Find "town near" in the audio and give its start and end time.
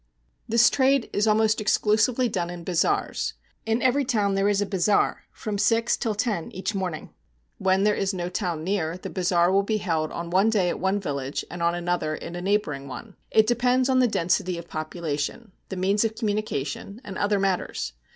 8.27-8.97